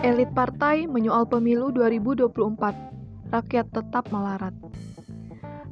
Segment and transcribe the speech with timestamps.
[0.00, 2.32] Elit partai menyoal pemilu 2024.
[3.36, 4.56] Rakyat tetap melarat.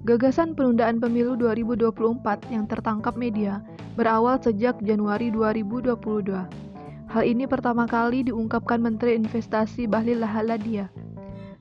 [0.04, 3.64] Gagasan penundaan pemilu 2024 yang tertangkap media
[3.96, 5.96] berawal sejak Januari 2022.
[7.08, 10.92] Hal ini pertama kali diungkapkan Menteri Investasi Bahlil Lahaladia.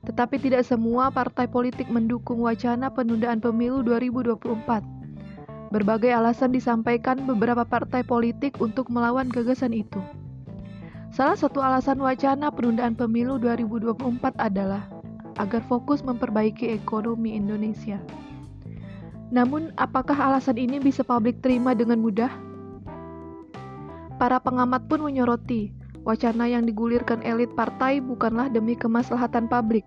[0.04, 5.72] Tetapi tidak semua partai politik mendukung wacana penundaan pemilu 2024.
[5.72, 10.04] Berbagai alasan disampaikan beberapa partai politik untuk melawan gagasan itu.
[11.12, 14.86] Salah satu alasan wacana penundaan pemilu 2024 adalah
[15.40, 18.02] agar fokus memperbaiki ekonomi Indonesia.
[19.32, 22.32] Namun, apakah alasan ini bisa publik terima dengan mudah?
[24.18, 25.70] Para pengamat pun menyoroti,
[26.08, 29.84] wacana yang digulirkan elit partai bukanlah demi kemaslahatan publik,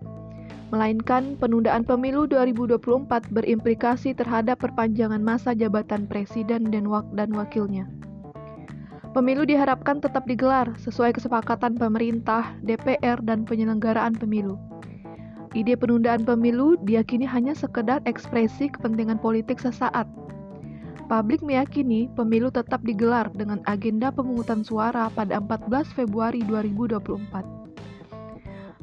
[0.71, 7.89] melainkan penundaan pemilu 2024 berimplikasi terhadap perpanjangan masa jabatan presiden dan, wak dan wakilnya.
[9.11, 14.55] Pemilu diharapkan tetap digelar sesuai kesepakatan pemerintah, DPR, dan penyelenggaraan pemilu.
[15.51, 20.07] Ide penundaan pemilu diyakini hanya sekedar ekspresi kepentingan politik sesaat.
[21.11, 27.43] Publik meyakini pemilu tetap digelar dengan agenda pemungutan suara pada 14 Februari 2024.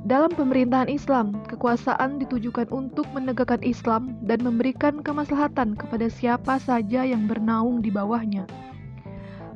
[0.04, 7.24] Dalam pemerintahan Islam, kekuasaan ditujukan untuk menegakkan Islam dan memberikan kemaslahatan kepada siapa saja yang
[7.24, 8.44] bernaung di bawahnya.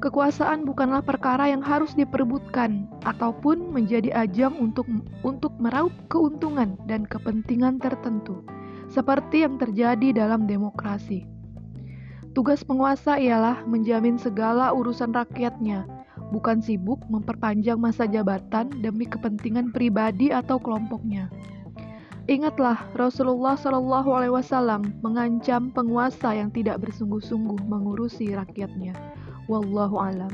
[0.02, 4.82] Kekuasaan bukanlah perkara yang harus diperebutkan ataupun menjadi ajang untuk
[5.22, 8.42] untuk meraup keuntungan dan kepentingan tertentu,
[8.90, 11.22] seperti yang terjadi dalam demokrasi.
[12.34, 15.86] Tugas penguasa ialah menjamin segala urusan rakyatnya,
[16.34, 21.30] bukan sibuk memperpanjang masa jabatan demi kepentingan pribadi atau kelompoknya.
[22.26, 28.98] Ingatlah, Rasulullah Shallallahu Alaihi Wasallam mengancam penguasa yang tidak bersungguh-sungguh mengurusi rakyatnya.
[29.48, 30.28] والله أعلم.